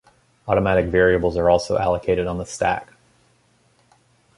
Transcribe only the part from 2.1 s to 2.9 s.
on the stack.